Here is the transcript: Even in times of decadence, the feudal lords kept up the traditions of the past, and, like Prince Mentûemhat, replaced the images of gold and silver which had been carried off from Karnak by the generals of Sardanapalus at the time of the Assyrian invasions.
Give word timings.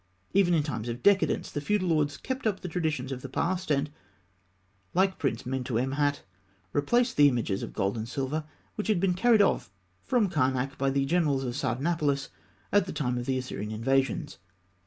Even 0.33 0.55
in 0.55 0.63
times 0.63 0.89
of 0.89 1.03
decadence, 1.03 1.51
the 1.51 1.61
feudal 1.61 1.89
lords 1.89 2.17
kept 2.17 2.47
up 2.47 2.61
the 2.61 2.67
traditions 2.67 3.11
of 3.11 3.21
the 3.21 3.29
past, 3.29 3.69
and, 3.69 3.91
like 4.95 5.19
Prince 5.19 5.43
Mentûemhat, 5.43 6.21
replaced 6.73 7.17
the 7.17 7.29
images 7.29 7.61
of 7.61 7.71
gold 7.71 7.95
and 7.95 8.09
silver 8.09 8.43
which 8.73 8.87
had 8.87 8.99
been 8.99 9.13
carried 9.13 9.43
off 9.43 9.71
from 10.03 10.27
Karnak 10.27 10.75
by 10.75 10.89
the 10.89 11.05
generals 11.05 11.43
of 11.43 11.55
Sardanapalus 11.55 12.29
at 12.71 12.87
the 12.87 12.91
time 12.93 13.19
of 13.19 13.27
the 13.27 13.37
Assyrian 13.37 13.69
invasions. 13.69 14.39